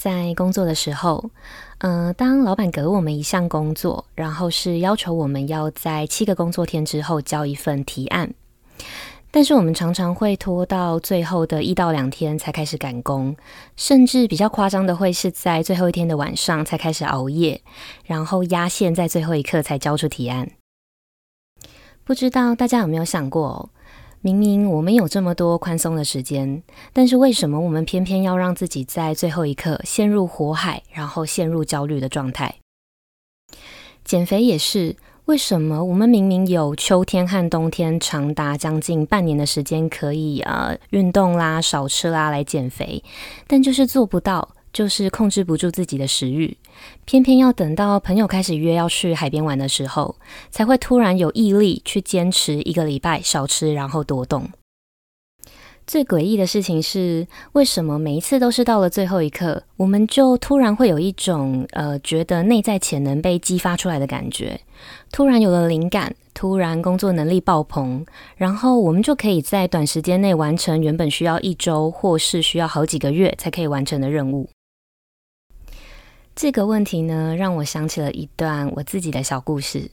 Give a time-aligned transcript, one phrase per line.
[0.00, 1.28] 在工作的时候，
[1.80, 8.32] 嗯、当老板给我们一项工作，然后是要求我们要在七个工作天之后交一份提案，
[9.30, 13.36] 但是我们常常会拖到最后的一到两天才开始赶工，
[13.76, 17.60] 甚至比较夸张的会是在最后一天的晚上才开始熬夜，
[18.06, 20.50] 然后压线在最后一刻才交出提案。
[22.04, 23.68] 不知道大家有没有想过？
[24.22, 32.56] 明明我们有这么多宽松的时间，但是为什么我们偏偏要让自己在最后一刻陷入火海，然后陷入焦虑的状态？
[34.04, 43.02] 减肥也是，为什么我们明明有秋天和冬天长达将近半年的时间可以呃运动啦、少吃啦来减肥，
[43.46, 44.50] 但就是做不到？
[44.72, 46.56] 就是控制不住自己的食欲，
[47.04, 50.16] 偏偏要等到朋友开始约要去海边玩的时候，
[50.50, 54.48] 才会突然有毅力去坚持一个礼拜少吃，然后多动。
[55.86, 64.60] 最诡异的事情是，为什么每一次都是到了最后一刻，我们就突然会有一种呃，觉得内在潜能被激发出来的感觉，
[65.10, 74.48] 突然有了灵感，突然工作能力爆棚，然后我们就可以在短时间内完成原本需要一周或是需要好几个月才可以完成的任务。
[76.42, 79.90] 这个问题呢，让我想起了一段我自己的小故事。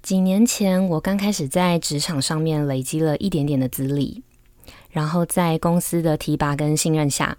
[0.00, 4.22] 几年前，我刚开始在职场上面累积了一点点的资历，
[4.90, 7.36] 然后在公司的提拔跟信任下，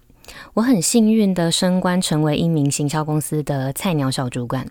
[0.52, 4.68] 我很幸运的升官成为一名行销公司的菜鸟小主管。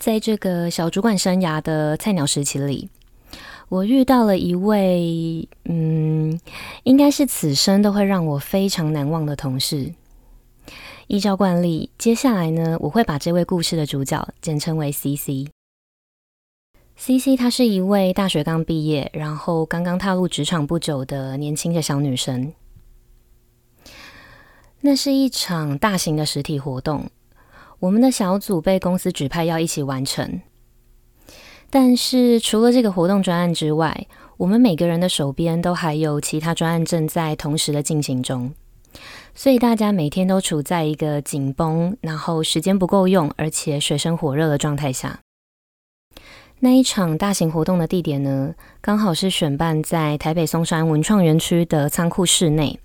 [0.00, 2.88] 在这个小主管生涯的菜鸟时期里，
[3.68, 6.40] 我遇到了一位，嗯，
[6.82, 9.94] 应该是此生都会让我非常难忘的同事。
[11.10, 15.50] 依照惯例，接下来呢，我会把这位故事的主角简称为 CC。
[16.96, 22.52] CC 她是一位大学刚毕业，然后刚刚踏入职场不久的年轻的小女生。
[24.82, 27.10] 那是一场大型的实体活动，
[27.80, 30.40] 我们的小组被公司指派要一起完成。
[31.70, 34.06] 但是除了这个活动专案之外，
[34.36, 38.54] 我们每个人的手边都还有其他专案正在同时的进行中。
[39.34, 45.20] 所以大家每天都处在一个紧绷，然后时间不够用，而且水深火热的状态下。
[46.60, 52.78] 那一场大型活动的地点呢，刚好是选办在台北松山文创园区的仓库室内。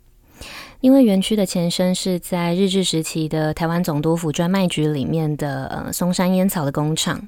[0.81, 7.27] 因为园区的前身是在日治时期的台湾总督府专卖局里面的呃松山烟草的工厂，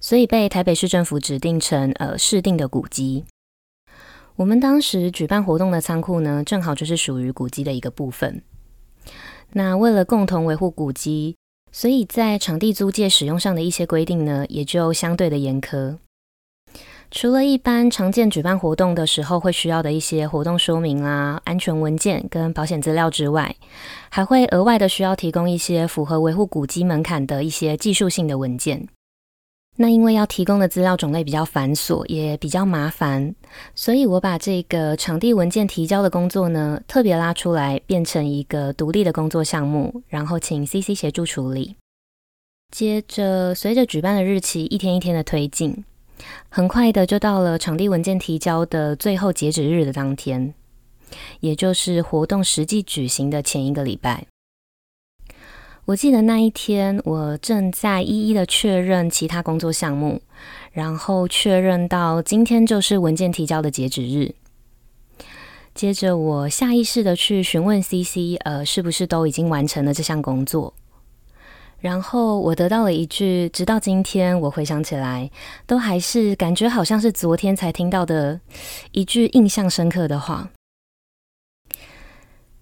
[0.00, 3.24] 所以被台北市政府指定成呃市定的古迹。
[4.36, 8.42] 我们当时举办活动的仓库呢，正好就是属于古迹的一个部分。
[9.52, 11.36] 那为了共同维护古迹，
[11.72, 15.96] 所以在场地租借使用上的一些规定呢，也就相对的严苛。
[17.10, 23.56] 除了一般常见举办活动的时候会需要的一些活动说明啊、安全文件跟保险资料之外，
[24.08, 28.86] 还会额外的需要提供一些符合维护古迹门槛的一些技术性的文件。
[29.82, 33.34] 那因为要提供的资料种类比较繁琐，也比较麻烦，
[33.74, 41.76] 所以我把这个场地文件提交的工作呢，特别拉出来，变成一个独立的工作项目，然后请 CC 协助处理。
[42.70, 45.82] 接着，随着举办的日期一天一天的推进，
[46.50, 50.52] 很快的就到了场地文件提交的最后截止日的当天，
[51.40, 54.26] 也就是活动实际举行的前一个礼拜。
[55.90, 60.22] 我记得那一天，我正在一一的确认其他工作项目，
[60.70, 64.32] 然后确认到今天就是文件提交的截止日。
[65.74, 70.72] 接着，我下意识的去询问 CC，呃，是不是都已经完成了这项工作？
[71.80, 75.28] 然后我得到了一句，直到今天我回想起来，
[75.66, 78.40] 都还是感觉好像是昨天才听到的
[78.92, 80.50] 一句印象深刻的话。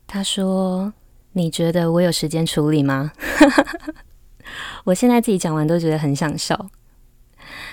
[0.06, 0.94] 他说。
[1.38, 3.12] 你觉得我有时间处理吗？
[4.84, 6.68] 我现在自己讲完都觉得很想笑。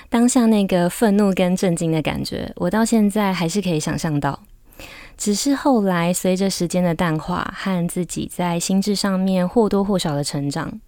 [0.07, 4.43] 当下那个愤怒跟震惊的感觉，我到现在还是可以想象到。
[5.17, 10.79] 只是后来随着时间的淡化和自己在心智上面或多或少的成长，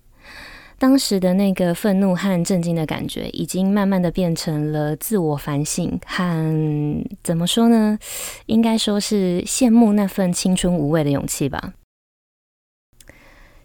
[0.78, 7.98] 当时的那个愤怒和震惊的感觉，已经慢慢的变成了自我反省和怎么说呢？
[8.46, 11.74] 应该说是羡慕那份青春无畏的勇气吧。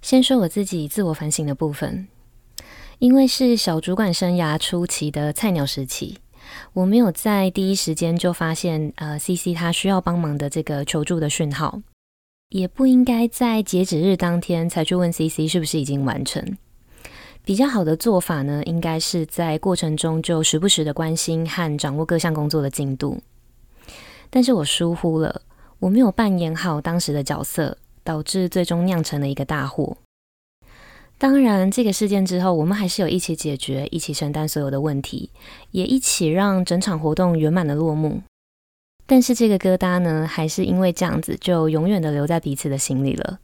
[0.02, 2.08] 先说我自己自我反省的部分，
[2.98, 6.18] 因为是小主管生涯初期的菜鸟时期，
[6.72, 11.80] 我没有在第一时间就发现，呃，CC 他需要帮忙的这个求助的讯号，
[12.48, 16.58] 也不应该在截止日当天才去问 CC 是不是已经完成。
[17.44, 23.20] 比较好的做法呢，应该是在过程中就时不时的关心和掌握各项工作的进度。
[24.30, 25.42] 但是我疏忽了，
[25.78, 29.96] 我没有扮演好当时的角色，导致最终酿成了一个大祸。
[31.18, 35.30] 当然，这个事件之后，我们还是有一起解决、一起承担所有的问题，
[35.70, 38.22] 也一起让整场活动圆满的落幕。
[39.06, 43.38] 但是这个疙瘩呢，还是因为这样子，就永远的留在彼此的心里了。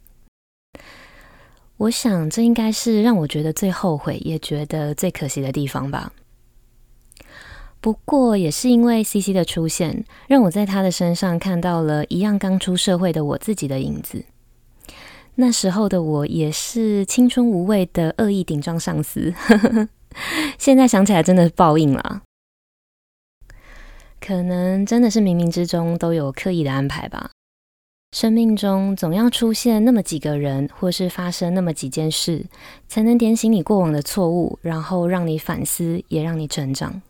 [1.77, 6.11] 我想，这应该是让我觉得最后悔，也觉得最可惜的地方吧。
[7.79, 14.25] 不过，也是因为 CC 的出现，让我在他的身上看到了一样刚出社会的我自己的影子。
[15.41, 19.33] 那时候的我也是青春无畏的恶意顶撞上司，
[20.59, 22.23] 现在想起来真的是报应了。
[24.19, 27.31] 可能真的是冥冥之中都有刻意的安排吧。
[28.11, 32.45] 生命中总要出现那么几个人，或是发生那么几件事，
[32.89, 37.01] 才能点醒你过往的错误，然后让你反思，也让你成长。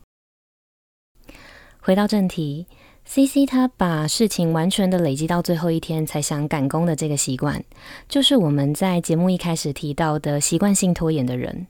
[1.80, 2.68] 回到正题。
[3.12, 7.60] CC 他把事情完全的累积到最后一天才想赶工的这个习惯，
[8.08, 11.66] 就是我们在节目一开始提到的习惯性拖延的人。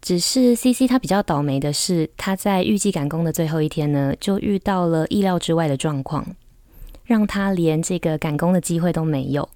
[0.00, 6.26] 只是 CC 他比较倒霉的是，他在预计赶工的最后一天呢，就遇到了意料之外的状况，
[7.04, 9.46] 让他连这个赶工的机会都没有。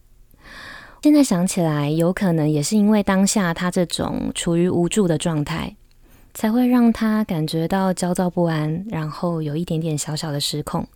[1.02, 5.75] 现在想起来，有可能也是因为当下他这种处于无助的状态。
[6.36, 10.86] 才会让他感觉到焦躁不安，然后有一点点小小的失控。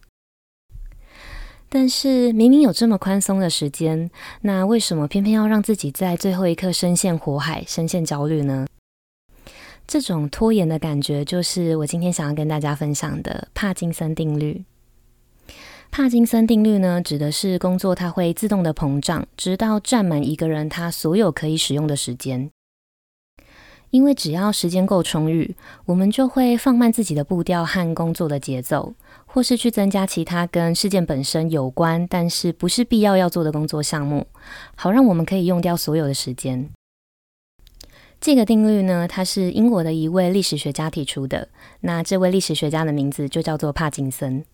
[1.71, 4.11] 但是明明有这么宽松的时间，
[4.43, 8.67] 那为什么偏偏要让自己在最后一刻深陷火海、深陷焦虑呢？
[9.87, 14.63] 这种拖延的感觉，就是我今天想要跟大家分享的帕金森定律。
[15.91, 22.51] 帕金森定律呢，指的是工作它会自动的膨胀，直到占满一个人他所有可以使用的时间。
[23.91, 25.55] 因为只要时间够充裕，
[25.85, 28.95] 我们就会放慢自己的步调和工作的节奏，
[29.27, 34.27] 或是去增加其他跟事件本身有关，但是不是必要要做的工作项目，
[34.77, 36.71] 好让我们可以用掉所有的时间。
[38.21, 41.49] 这个定律呢，它是英国的一位历史学家提出的。
[41.81, 44.45] 那这位历史学家的名字就叫做帕金森。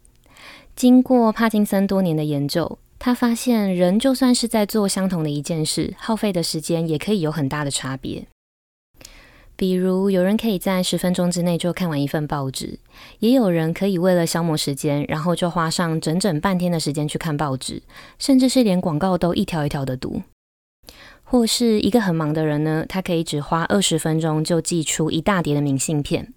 [0.75, 8.29] 经过帕金森多年的研究，他发现人就算是在做相同的一件事，耗费的时间也可以有很大的差别。
[9.57, 12.79] 比如，有人可以在十分钟之内就看完一份报纸，
[13.21, 17.83] 也有人可以为了消磨时间，然后就花上整整半天的时间去看报纸，
[18.19, 20.23] 甚至是连广告都一条一条的读。
[21.25, 26.33] 或是一个很忙的人呢，他可以只花二十分钟就寄出一大叠的明信片。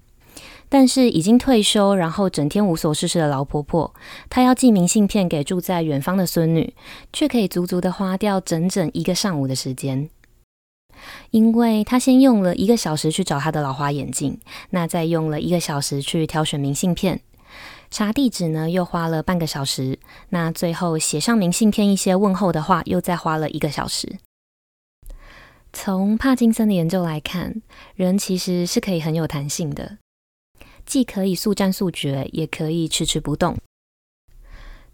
[0.71, 3.93] 但是已经退休，然后整天无所事事的老婆婆，
[4.29, 6.73] 她要寄明信片给住在远方的孙女，
[7.11, 10.09] 却可以足足的花掉整整一个上午的时间。
[11.31, 14.39] 因为他先用了一个小时去找他的老花眼镜，
[14.71, 17.21] 那再用了一个小时去挑选明信片，
[17.89, 19.99] 查地址呢又花了半个小时，
[20.29, 24.17] 那最后写上明信片一些问候的话又再花了一个小时。
[25.71, 27.61] 从帕金森的研究来看，
[27.95, 29.99] 人其实是可以很有弹性的，
[30.85, 33.55] 既可以速战速决，也可以迟迟不动。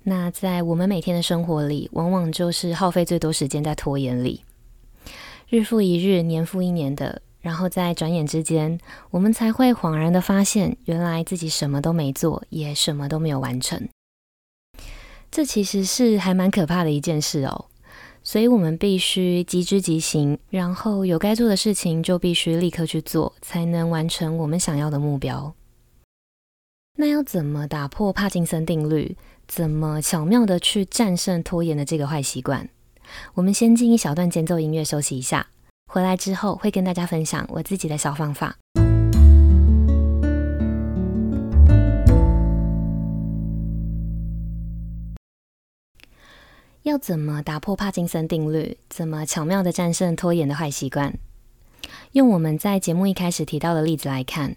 [0.03, 4.43] 那在我们每天的生活里，往往就是耗费最多时间在拖延里。
[5.49, 8.79] 日复一日，年复一年的，然后在转眼之间，
[9.11, 13.87] 我们才会恍然的发现，原来自己什么都没做，也什么都没有完成。
[15.29, 17.65] 这其实是还蛮可怕的一件事哦。
[18.23, 25.53] 所以我们必须即知即行，然后有该做的事情就必须立刻去做，才能完成我们想要的目标。
[26.97, 29.15] 那要怎么打破帕金森定律？
[29.47, 32.67] 怎么巧妙的去战胜拖延的这个坏习惯？
[33.33, 35.47] 我们先进一小段间奏音乐休息一下，
[35.91, 38.55] 回来之后会跟大家分享我自己的小方法。
[46.83, 48.77] 要怎么打破帕金森定律？
[48.89, 51.17] 怎么巧妙的战胜拖延的坏习惯？
[52.11, 54.55] 用我们在节目一开始提到的例子来看，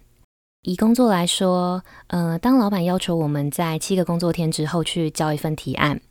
[0.63, 6.03] 以工作来说，呃，当老板要求我们在七个工作天之后去交一份提案。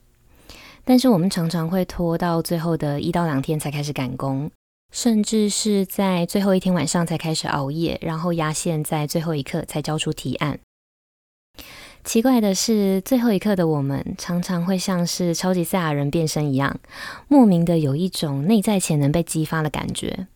[0.89, 4.49] 但是我们常常会拖到最后的一到两天才开始赶工，
[4.93, 10.57] 甚至是在最后一天晚上才开始熬夜，然后压线在最后一刻才交出提案。
[12.05, 16.79] 奇怪的是，最后一刻的我们常常会像是超级赛亚人变身一样，
[17.27, 20.27] 莫名的有一种内在潜能被激发的感觉。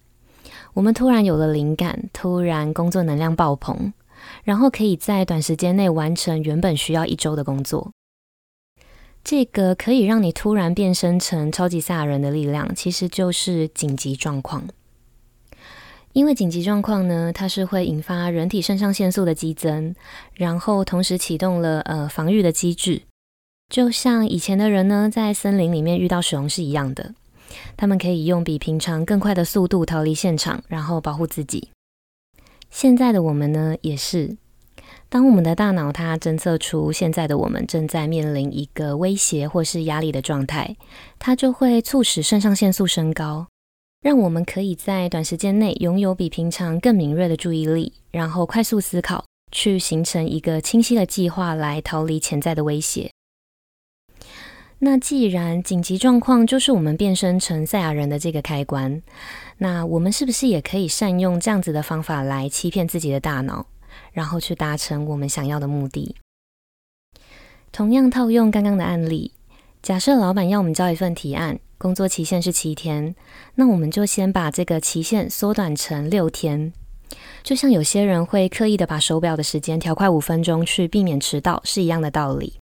[0.74, 3.94] 我们突然有了灵感，突然工作能量爆棚，
[4.44, 7.92] 然后可以在短时间内完成原本需要一周的工作。
[9.24, 14.68] 这个可以让你突然变身成超级赛亚人的力量，其实就是紧急状况。
[16.14, 19.96] 因为紧急状况呢，它是会引发人体肾上腺素的激增，
[20.34, 23.04] 然后同时启动了呃防御的机制，
[23.70, 27.14] 就像以前的人呢，在森林里面遇到熊是一样的，
[27.78, 31.70] 他们可以用比平常更快的速度逃离现场，然后保护自己。
[32.70, 34.36] 现在的我们呢，也是，
[35.12, 40.78] 当我们的大脑它侦测出现在的我们正在面临一个威胁或是压力的状态，
[41.20, 43.46] 它就会促使肾上腺素升高。
[44.02, 53.12] 让我们可以在短时间内拥有比平常更敏锐的注意力，然后快速思考，去形成一个清晰的计划来逃离潜在的威胁。
[54.80, 59.02] 那既然紧急状况就是我们变身成赛亚人的这个开关，
[59.58, 63.66] 那我们是不是也可以善用这样子的方法来欺骗自己的大脑，
[64.12, 66.16] 然后去达成我们想要的目的？
[67.72, 69.34] 同样套用刚刚的案例，
[69.82, 71.60] 假设老板要我们交一份提案。
[71.78, 73.16] 工作期限是七天，
[73.56, 76.72] 那我们就先把这个期限缩短成六天。
[77.42, 82.60] 就像有些人会刻意的把手表的时间调快五分钟去避免迟到，是一样的道理。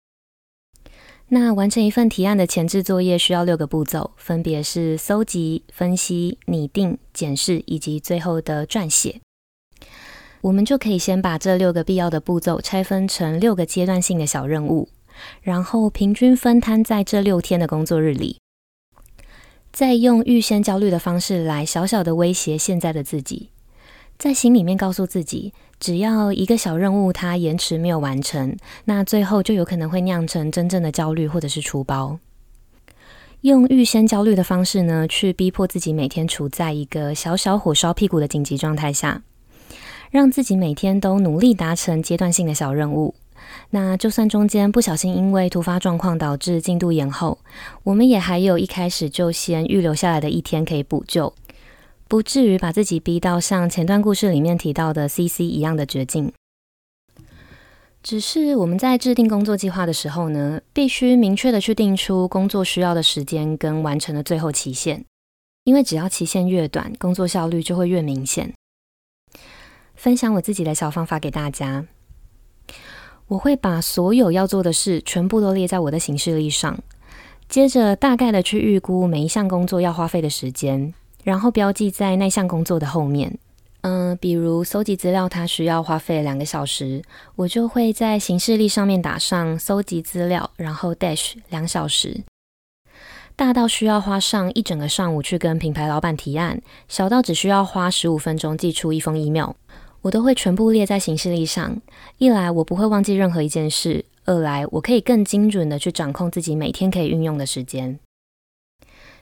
[1.29, 9.21] 那完成一份提案的前置作业需要六个步骤，分别是搜集、分析、拟定、检视以及最后的撰写。
[10.45, 14.91] 我们就可以先把这六个必要的步骤拆分成六个阶段性的小任务，
[15.41, 18.37] 然后平均分摊在这六天的工作日里。
[19.73, 23.49] 再用预先焦虑的方式来小小的威胁现在的自己，
[24.19, 32.19] 在心里面告诉自己，只要一个小任务它延迟没有完成，那最后就有可能会酿成真正的焦虑或者是出包。
[33.41, 39.23] 用预先焦虑的方式呢，去逼迫自己每天处在一个小小火烧屁股的紧急状态下，
[40.15, 43.17] 让自己每天都努力达成阶段性的小任务。
[43.71, 47.39] 那就算中间不小心因为突发状况导致进度延后，
[47.83, 51.35] 我们也还有一开始就先预留下来的一天可以补救，
[52.07, 56.33] 不至于把自己逼到像前段故事里面提到的 CC 一样的绝境。
[58.01, 65.05] 只是我们在制定工作计划的时候呢，必须明确的去定出工作需要的时间跟完成的最后期限，
[65.65, 68.53] 因为只要期限越短，工作效率就会越明显。
[70.05, 71.87] 分享我自己的小方法给大家。
[73.29, 76.79] 我会把所有要做的事全部都列在我的行事历上，
[77.49, 80.93] 接着大概的去预估每一项工作要花费的时间，
[81.23, 83.39] 然后标记在那项工作的后面。
[83.81, 87.03] 嗯、比如搜集资料，它需要花费两个小时，
[87.37, 92.25] 我就会在行事历上面打上搜集资料，然后 dash 两小时。
[93.35, 99.53] 大到需要花上一整个上午去跟品牌老板提案，小到只需要花十五分钟寄出一封 email。
[100.05, 101.81] 我都会全部列在行事历上，
[102.19, 107.99] 一来我不会忘记任何一件事，二来我可以更精准的去掌控自己每天可以运用的时间。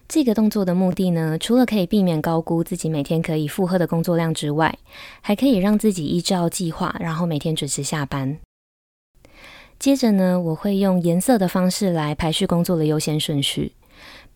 [0.08, 4.76] 这个动作的目的呢，除了可以避免高估自己每天可以负荷的工作量之外，
[5.20, 8.38] 还可以让自己依照计划，然后每天准时下班。
[9.78, 13.72] 接着呢，我会用颜色的方式来排序工作的优先顺序。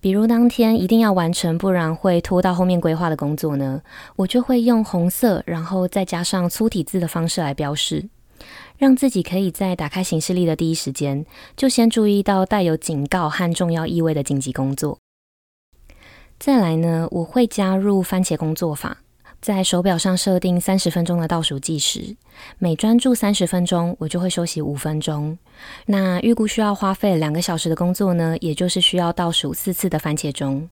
[0.06, 3.82] 比如当天一定要完成，不然会拖到后面规划的工作呢，
[4.14, 8.08] 我就会用红色，然后再加上粗体字的方式来标示，
[8.78, 15.00] 让自己可以在打开行事历的第一时间，就先注意到带有警告和重要意味的紧急工作。
[16.38, 18.98] 再来呢，我会加入番茄工作法。
[19.40, 22.16] 在手表上设定三十分钟的倒数计时，
[22.58, 25.38] 每专注三十分钟，我就会休息五分钟。
[25.86, 30.68] 那预估需要花费两个小时的工作呢，也就是需要倒数四次的番茄钟。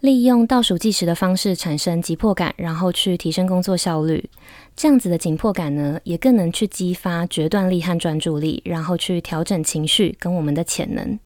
[0.00, 4.28] 利用倒数计时的方式产生急迫感，然后去提升工作效率。
[4.74, 11.18] 这样子的紧迫感呢，也更能去激发决断力和专注力，然后去调整情绪跟我们的潜能。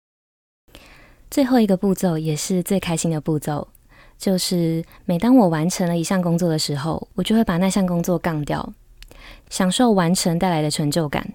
[1.30, 3.68] 最后一个步骤也是最开心的步骤。
[4.18, 8.72] 就是每当我完成了一项工作的时候，我就会把那项工作杠掉，
[9.50, 11.34] 享受完成带来的成就感。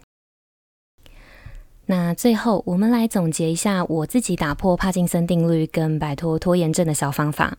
[1.85, 7.57] 那最后，我们来总结一下我自己打破帕金森定律跟摆脱拖延症的小方法，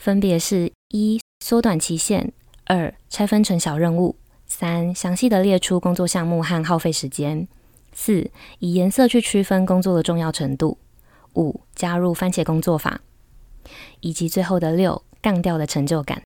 [0.00, 2.30] 分别是：一、缩短期限；
[2.66, 4.14] 二、拆分成小任务；
[4.46, 7.46] 三、详细的列出工作项目和耗费时间；
[7.92, 10.78] 四、以颜色去区分工作的重要程度；
[11.34, 13.00] 五、加入番茄工作法。
[14.04, 16.20] 以及最后的六，杠掉的成就感。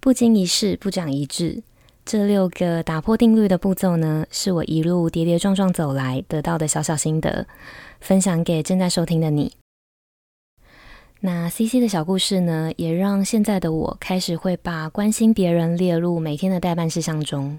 [0.00, 1.62] 不经一事不长一智，
[2.04, 7.46] 这六个打破定律的步骤呢，是我一路跌跌撞撞走来得到的小小心得，
[8.00, 9.52] 分享给正在收听的你。
[11.20, 17.56] 那 CC 的小故事呢，也让现在的我开始会把关心别人列入每天的待办事项中。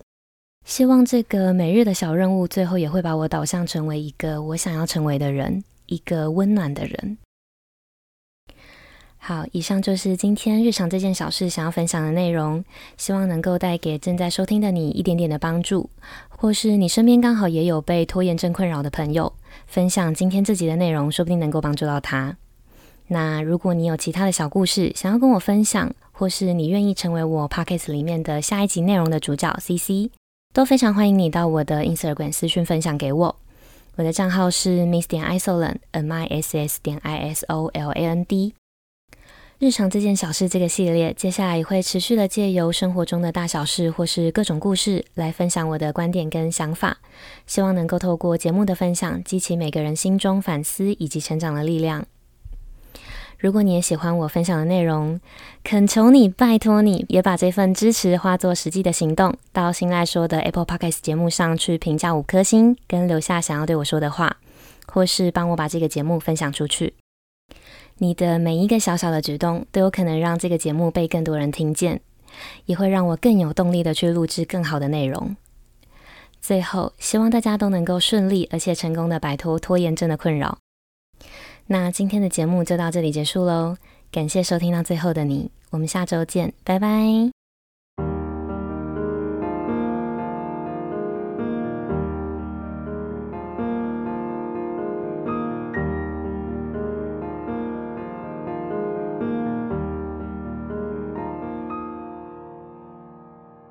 [0.66, 7.18] 希望这个每日的小任务，最后也会把我导向成为一个我想要成为的人，一个温暖的人。
[9.24, 12.66] 好，以上就是今天日常这件小事想要分享的内容，
[12.98, 15.88] 希望能够带给正在收听的你一点点的帮助，
[16.28, 19.32] 或是你身边刚好也有被拖延症困扰的朋友，
[19.68, 22.36] 分享今天这集的内容，说不定能够帮助到他。
[23.10, 30.10] 那如果你有其他的小故事想要跟我分享，或是你愿意成为我 Podcast 里面的下一集内容的主角 CC，
[30.52, 33.36] 都非常欢迎你到我的 Instagram 私讯分享给我。
[33.98, 38.56] 我的账号是 Miss 点 Isoland，M I S S 点 I S O L A N D。
[39.62, 46.98] 日常这件小事这个系列，接下来也会持续的借由生活中的大小事或是各种故事来分享我的观点跟想法，
[47.46, 52.04] 希望能够透过节目的分享，激起每个人心中反思以及成长的力量。
[53.38, 55.22] 如果你也喜欢我分享的内容，
[55.64, 64.38] 恳求你，拜托你也把这份支持化作实际的行动，到新赖说的 Apple Podcast 节目上去评价五颗星，跟留下想要对我说的话，
[64.88, 66.96] 或是帮我把这个节目分享出去。
[68.02, 72.02] 你的每一个小小的举动，都有可能让这个节目被更多人听见，
[72.66, 75.36] 也会让我更有动力的去录制更好的内容。
[76.42, 80.58] 最后，希望大家都能够顺利而且成功的摆脱拖延症的困扰。
[81.68, 83.78] 那今天的节目就到这里结束喽，
[84.12, 87.41] 感谢收听到最后的你，我们下周见，拜拜。